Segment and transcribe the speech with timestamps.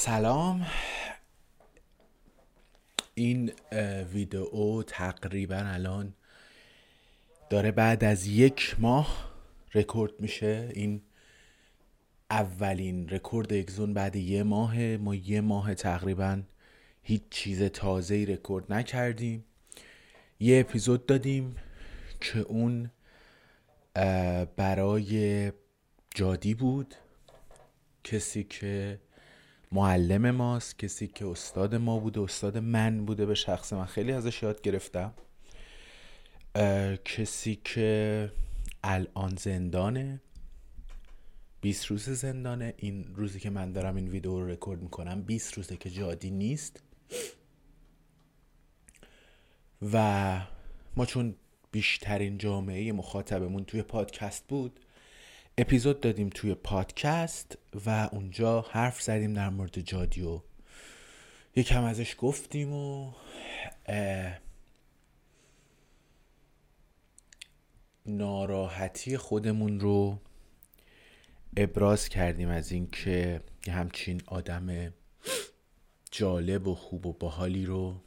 [0.00, 0.66] سلام.
[3.14, 3.52] این
[4.12, 6.14] ویدئو تقریبا الان
[7.50, 9.32] داره بعد از یک ماه
[9.74, 10.70] رکورد میشه.
[10.74, 11.02] این
[12.30, 14.96] اولین رکورد اگزون بعد یه ماه.
[14.96, 16.42] ما یه ماه تقریبا
[17.02, 19.44] هیچ چیز تازه رکورد نکردیم.
[20.40, 21.56] یه اپیزود دادیم
[22.20, 22.90] که اون
[24.56, 25.52] برای
[26.14, 26.94] جادی بود.
[28.04, 29.00] کسی که
[29.72, 33.84] معلم ماست کسی که استاد ما بوده استاد من بوده به شخص من.
[33.84, 35.14] خیلی ازش یاد گرفتم.
[37.04, 38.32] کسی که
[38.84, 40.20] الان زندانه.
[41.60, 42.74] 20 روز زندانه.
[42.76, 46.82] این روزی که من دارم این ویدیو رو رکورد می‌کنم 20 روزه که جادی نیست.
[49.92, 50.40] و
[50.96, 51.34] ما چون
[51.70, 54.80] بیشترین جامعه مخاطبمون توی پادکست بود
[55.58, 60.40] اپیزود دادیم توی پادکست و اونجا حرف زدیم در مورد جادی و
[61.56, 63.12] یکم ازش گفتیم و
[68.06, 70.18] ناراحتی خودمون رو
[71.56, 74.92] ابراز کردیم از اینکه همچین آدم
[76.10, 78.00] جالب و خوب و باحالی رو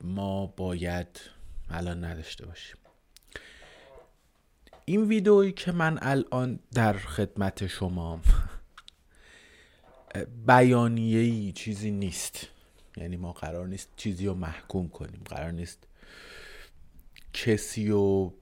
[0.00, 1.20] ما باید
[1.70, 2.76] الان نداشته باشیم.
[4.88, 8.20] این ویدئویی که من الان در خدمت شما
[10.46, 12.46] بیانیه چیزی نیست.
[12.96, 15.22] یعنی ما قرار نیست چیزی رو محکوم کنیم.
[15.24, 15.86] قرار نیست
[17.32, 18.34] کسی رو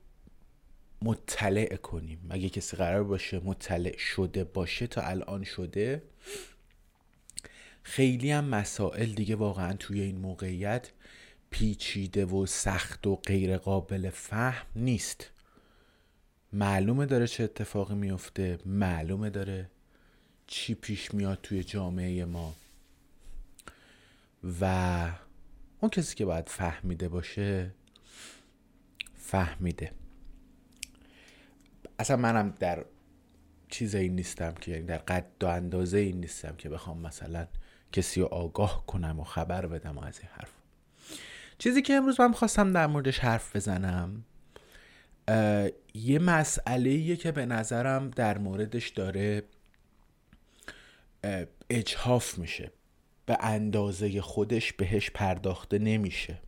[1.03, 2.27] مطلع کنیم.
[2.31, 6.03] اگه کسی قرار باشه مطلع شده باشه تا الان شده؟
[7.83, 10.91] خیلی هم مسائل دیگه واقعا توی این موقعیت
[11.51, 15.31] پیچیده و سخت و غیر قابل فهم نیست.
[16.55, 19.71] معلومه داره چه اتفاقی میفته معلومه داره
[20.47, 22.55] چی پیش میاد توی جامعه ما.
[24.61, 25.11] و
[25.81, 27.71] اون کسی که باید فهمیده باشه
[29.15, 29.93] فهمیده.
[31.99, 32.85] اصلا منم در
[33.69, 37.47] چیز این نیستم که یعنی در قد و اندازه این نیستم که بخوام مثلا
[37.93, 40.51] کسی رو آگاه کنم و خبر بدم و از این حرف.
[41.59, 44.25] چیزی که امروز من خواستم در موردش حرف بزنم
[45.95, 49.43] یه مسئله که به نظرم در موردش داره
[51.71, 52.73] اجهاف میشه.
[53.27, 56.39] به اندازه خودش بهش پرداخته نمیشه.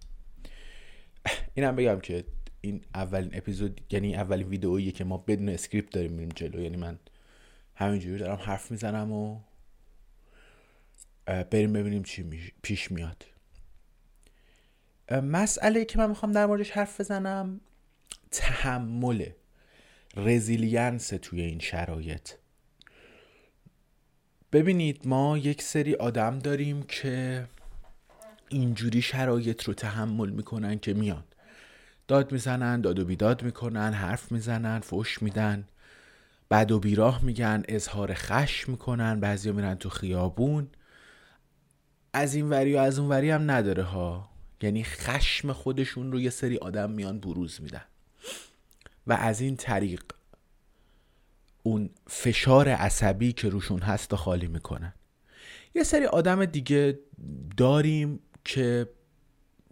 [1.54, 2.24] اینم بگم که
[2.60, 6.60] این اولین اپیزود یعنی اولین ویدئویی که ما بدون script داریم میریم جلو.
[6.60, 6.98] یعنی من
[7.74, 9.40] همینجوری دارم حرف می‌زنم و
[11.26, 13.26] بریم ببینیم چی پیش میاد.
[15.10, 17.60] مسئله که من می‌خوام در موردش حرف بزنم
[18.30, 19.26] تحمل
[20.16, 22.30] resilience توی این شرایط.
[24.52, 27.46] ببینید ما یک سری آدم داریم که
[28.48, 31.24] اینجوری شرایط رو تحمل می‌کنن که میان.
[32.08, 35.68] داد می‌زنن داد و بیداد می‌کنن حرف می‌زنن فش میدن
[36.50, 40.68] بد و بیراه میگن اظهار خشم می‌کنن بعضی میرن تو خیابون.
[42.12, 44.30] از این وری و از اون وری هم نداره ها.
[44.62, 47.84] یعنی خشم خودشون رو یه سری آدم میان بروز میدن.
[49.06, 50.02] و از این طریق
[51.62, 54.94] اون فشار عصبی که روشون هست و خالی می‌کنن.
[55.74, 56.98] یه سری آدم دیگه
[57.56, 58.88] داریم که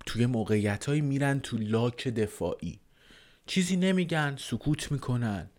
[0.07, 2.81] توی موقعیت میرن تو لاک دفاعی.
[3.47, 5.51] چیزی نمیگن سکوت می‌کنن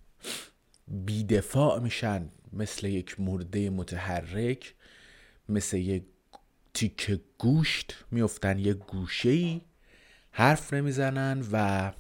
[0.88, 4.74] بیدفاع میشن مثل یک مرده متحرک
[5.50, 6.04] مثل یک
[6.74, 9.62] تیک گوشت میفتن یک گوشه
[10.31, 11.92] حرف نمی‌زنن و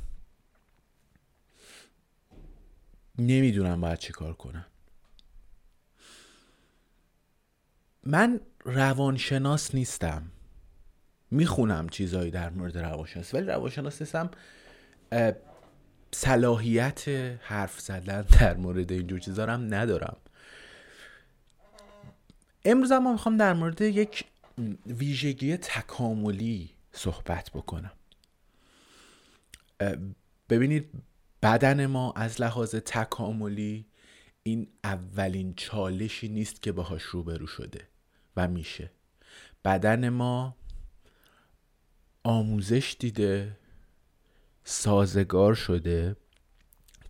[3.19, 4.65] نمی‌دونم باید چه کار کنن
[8.03, 10.31] من روانشناس نیستم.
[11.31, 14.31] می‌خونم چیزهایی در مورد روانشناس ولی روانشناس نیستم.
[16.13, 17.07] صلاحیت
[17.41, 20.17] حرف زدن در مورد اینجور چیزا هم ندارم.
[22.65, 24.25] امروز ما می‌خوام در مورد یک
[24.87, 27.91] ویژگی تکاملی صحبت بکنم.
[30.49, 30.89] ببینید
[31.45, 33.85] بدن ما از لحاظ تکاملی
[34.43, 37.87] این اولین چالشی نیست که باهاش روبرو شده
[38.37, 38.91] و میشه.
[39.65, 40.55] بدن ما
[42.23, 43.57] آموزش دیده
[44.63, 46.15] سازگار شده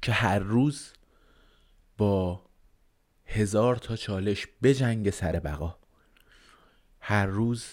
[0.02, 0.94] که هر روز
[1.98, 2.46] با
[3.26, 5.78] هزار تا چالش بجنگ سر بقا.
[7.00, 7.66] هر روز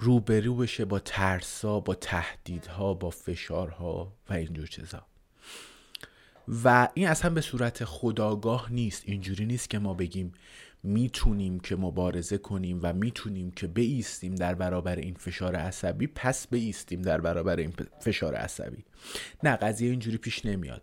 [0.00, 5.06] روبرو بشه با ترسا با تهدیدها با فشارها و اینجور چیزا.
[6.64, 9.02] و این اصلا به صورت خداگاه نیست.
[9.06, 10.32] اینجوری نیست که ما بگیم
[10.82, 17.02] می‌تونیم که مبارزه کنیم و می‌تونیم که بیستیم در برابر این فشار عصبی پس بیستیم
[17.02, 18.84] در برابر این فشار عصبی.
[19.42, 20.82] نه قضیه اینجوری پیش نمیاد.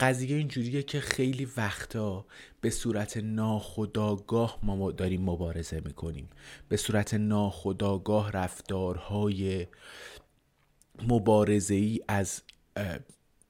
[0.00, 2.26] قضیه اینجوریه که خیلی وقتا
[2.60, 6.28] به صورت ناخداگاه ما داریم مبارزه می‌کنیم.
[6.68, 9.66] به صورت ناخداگاه رفتارهای
[11.08, 12.42] مبارزه ای از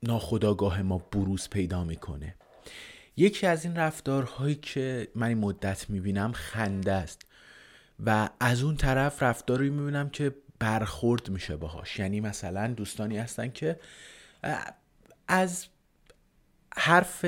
[0.03, 2.35] ناخداگاه ما بروز پیدا می‌کنه.
[3.17, 7.23] یکی از این رفتارهایی که من این مدت می‌بینم خنده است.
[8.07, 11.99] و از اون طرف رفتاری می‌بینم که برخورد میشه باهاش.
[11.99, 13.81] یعنی مثلا دوستانی هستن که
[15.29, 15.67] از
[16.77, 17.25] حرف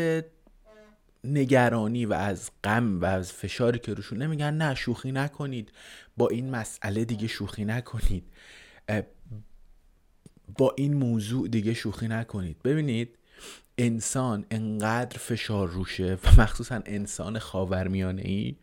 [1.25, 5.73] نگرانی و از غم و از فشاری که روشون نمیگن نه شوخی نکنید.
[6.17, 8.25] با این مسئله دیگه شوخی نکنید.
[10.59, 12.63] با این موضوع دیگه شوخی نکنید.
[12.63, 13.19] ببینید
[13.79, 18.57] انسان انقدر فشار روشه و مخصوصا انسان خاورمیانه ای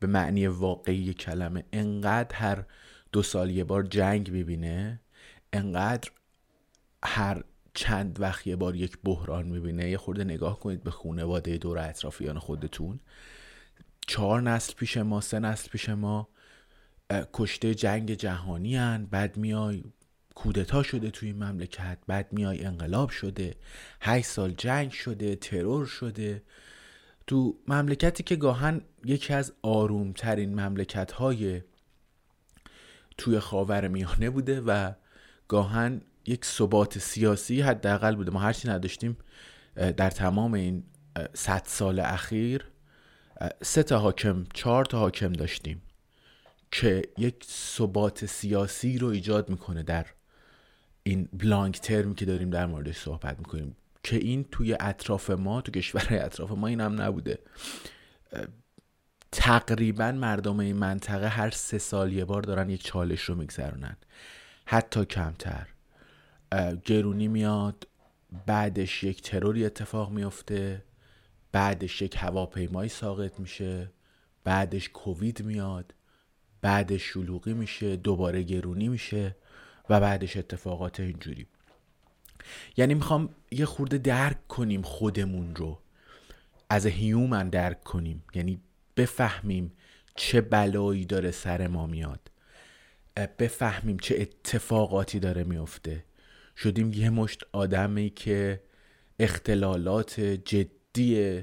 [0.00, 2.64] به معنی واقعی کلمه انقدر هر
[3.12, 5.00] دو سال یه بار جنگ ببینه
[5.52, 6.10] انقدر
[7.04, 9.90] هر چند وقت یه بار یک بحران می‌بینه.
[9.90, 13.00] یه خورده نگاه کنید به خونواده دور اطرافیان خودتون.
[14.06, 16.28] چهار نسل پیش ما سه نسل پیش ما
[17.32, 19.06] کشته جنگ جهانی هن.
[19.10, 19.84] بعد میای
[20.42, 23.54] کودتا شده توی مملکت بعد میای انقلاب شده
[24.00, 26.42] هشت سال جنگ شده ترور شده.
[27.26, 31.62] تو مملکتی که گاهن یکی از آرومترین مملکت های
[33.18, 34.92] توی خاور میانه بوده و
[35.48, 38.30] گاهن یک ثبات سیاسی حداقل بوده.
[38.30, 39.16] ما هرچی نداشتیم
[39.74, 40.84] در تمام این
[41.34, 42.64] صد سال اخیر
[43.62, 45.82] سه تا حاکم چهار تا حاکم داشتیم
[46.72, 50.06] که یک ثبات سیاسی رو ایجاد می‌کنه در
[51.10, 55.72] این بلانک ترمی که داریم در موردش صحبت می‌کنیم که این توی اطراف ما تو
[55.72, 57.38] کشور اطراف ما این هم نبوده.
[59.32, 63.96] تقریبا مردم این منطقه هر سه سال یه بار دارن یک چالش رو میگذرونن.
[64.64, 65.66] حتی کمتر.
[66.84, 67.86] گرونی میاد
[68.46, 70.84] بعدش یک تروری اتفاق میفته
[71.52, 73.90] بعدش یک هواپیمایی ساقط میشه
[74.44, 75.94] بعدش کووید میاد
[76.60, 79.36] بعد شلوغی میشه دوباره گرونی میشه.
[79.90, 81.46] و بعدش اتفاقات اینجوری.
[82.76, 85.78] یعنی می‌خوام یه خورده درک کنیم خودمون رو.
[86.68, 88.24] از هیومن درک کنیم.
[88.34, 88.60] یعنی
[88.96, 89.72] بفهمیم
[90.16, 92.30] چه بلایی داره سر ما میاد.
[93.38, 96.04] بفهمیم چه اتفاقاتی داره میفته.
[96.56, 98.62] شدیم یه مشت آدمی که
[99.18, 101.40] اختلالات جدی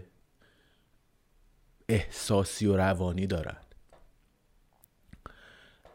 [1.90, 3.58] احساسی و روانی دارن.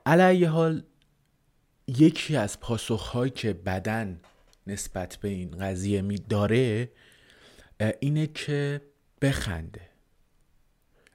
[0.06, 0.82] علیه حال
[1.86, 4.20] یکی از پاسخهایی که بدن
[4.66, 6.92] نسبت به این قضیه می داره
[8.00, 8.80] اینه که
[9.22, 9.88] بخنده.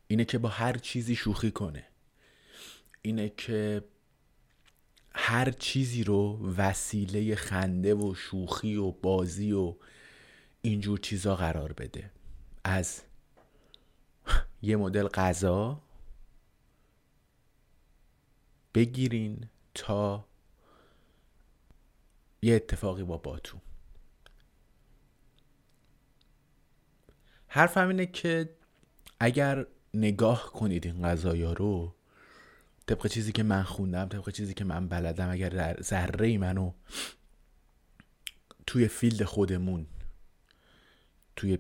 [0.08, 1.86] اینه که با هر چیزی شوخی کنه.
[3.02, 3.84] اینه که
[5.14, 9.76] هر چیزی رو وسیله خنده و شوخی و بازی و
[10.62, 12.12] اینجور چیزا قرار بده.
[12.64, 13.02] از
[14.62, 15.82] یه مدل غذا
[18.74, 20.28] بگیرین تا
[22.42, 23.62] یه اتفاقی با باتون
[27.48, 28.50] حرفم اینه که
[29.20, 31.96] اگر نگاه کنید این غذایا رو
[32.88, 36.72] طبق چیزی که من خوندم طبق چیزی که من بلدم اگر ذره منو
[38.68, 39.88] توی فیلد خودمون
[41.36, 41.58] توی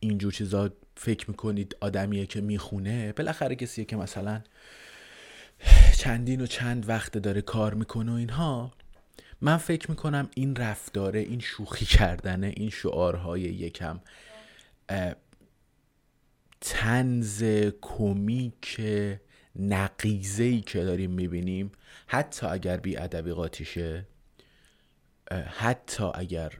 [0.00, 4.42] اینجور چیزا فکر می‌کنید آدمیه که می‌خونه بالاخره کسیه که مثلا
[5.98, 8.72] چندین و چند وقت داره کار می‌کنه و اینها
[9.40, 14.00] من فکر می‌کنم این رفتاره این شوخی کردنه این شعارهای یکم
[16.60, 17.44] تنز
[17.80, 18.80] کمیک
[19.56, 21.72] نقیزه ای که داریم می‌بینیم
[22.06, 24.06] حتی اگر بی ادبی قاطیشه
[25.46, 26.52] حتی اگر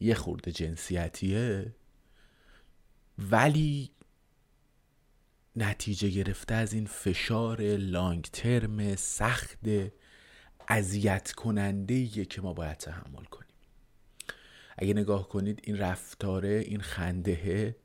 [0.00, 1.74] یه خورده جنسیتیه
[3.18, 3.90] ولی
[5.56, 9.58] نتیجه گرفته از این فشار لانگ ترم سخت
[10.72, 13.48] اذیت کننده که ما باید تحمل کنیم.
[14.78, 17.76] اگه نگاه کنید این رفتاره این خنده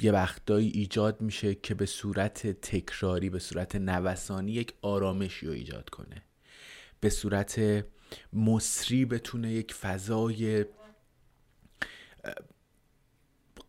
[0.00, 5.90] یه وقتایی ایجاد میشه که به صورت تکراری به صورت نوسانی یک آرامشی رو ایجاد
[5.90, 6.22] کنه.
[7.00, 7.84] به صورت
[8.32, 10.64] مصری بتونه یک فضای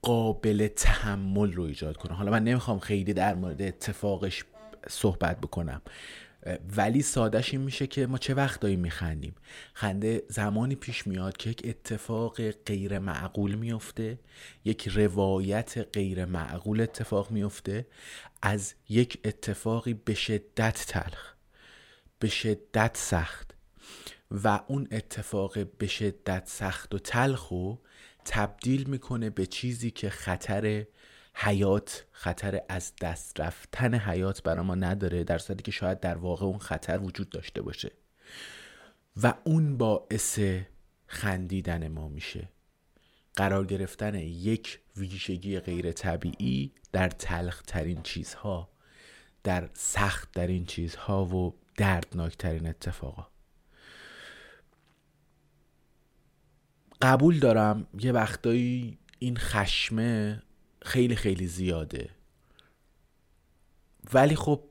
[0.01, 2.13] قابل تحمل رو ایجاد کنه.
[2.13, 4.43] حالا من نمی‌خوام خیلی در مورد اتفاقش
[4.89, 5.81] صحبت بکنم.
[6.77, 9.35] ولی سادش این میشه که ما چه وقتایی میخندیم.
[9.73, 14.19] خنده زمانی پیش میاد که یک اتفاق غیر معقول میفته
[14.65, 17.87] یک روایت غیر معقول اتفاق میفته
[18.41, 21.33] از یک اتفاقی به شدت تلخ
[22.19, 23.53] به شدت سخت
[24.31, 27.75] و اون اتفاق به شدت سخت و تلخ و
[28.25, 30.85] تبدیل می‌کنه به چیزی که خطر
[31.39, 36.45] حیات خطر از دست رفتن حیات برای ما نداره در صورتی که شاید در واقع
[36.45, 37.91] اون خطر وجود داشته باشه.
[39.23, 40.39] و اون باعث
[41.07, 42.49] خندیدن ما میشه.
[43.35, 48.69] قرار گرفتن یک ویژگی غیر طبیعی در تلخ ترین چیزها
[49.43, 53.27] در سخت در این چیزها و دردناک ترین اتفاقا.
[57.01, 60.41] قبول دارم یه وقتایی این خشمه
[60.87, 62.09] خیلی خیلی زیاده.
[64.13, 64.63] ولی خب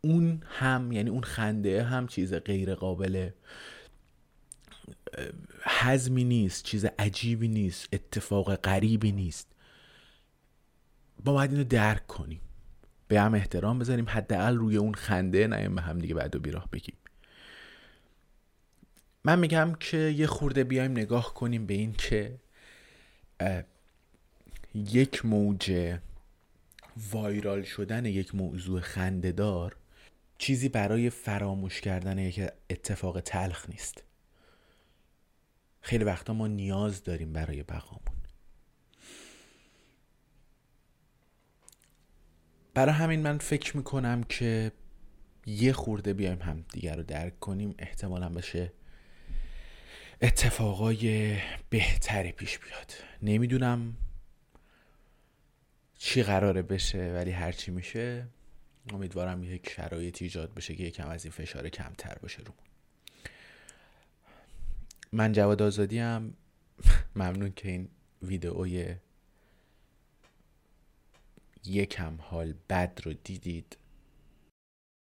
[0.00, 3.30] اون هم یعنی اون خنده هم چیز غیر قابل
[5.62, 9.52] حزمی نیست چیز عجیبی نیست اتفاق غریبی نیست.
[11.24, 12.40] با باید اینو درک کنیم.
[13.08, 16.68] به هم احترام بذاریم حداقل روی اون خنده نیم به هم دیگه بعد و بیراه
[16.72, 16.96] بگیم.
[19.24, 22.38] من میگم که یه خورده بیایم نگاه کنیم به این که
[24.74, 25.96] یک موج
[27.12, 29.76] وایرال شدن یک موضوع خندهدار
[30.38, 34.04] چیزی برای فراموش کردن یک اتفاق تلخ نیست.
[35.80, 38.20] خیلی وقتا ما نیاز داریم برای بقامون.
[42.74, 44.72] برای همین من فکر می‌کنم که
[45.46, 48.72] یه خورده بیایم هم دیگر رو درک کنیم احتمالا بشه
[50.22, 51.36] اتفاقای
[51.70, 52.92] بهتری پیش بیاد.
[53.22, 53.96] نمی‌دونم
[56.02, 58.26] چی قراره بشه ولی هرچی میشه
[58.92, 62.52] امیدوارم یک شرایطی ایجاد بشه که یکم از این فشار کمتر باشه رو.
[65.12, 66.34] من جواد آزادی هم
[67.16, 67.88] ممنون که این
[68.22, 68.94] ویدئوی
[71.64, 73.76] یکم حال بد رو دیدید.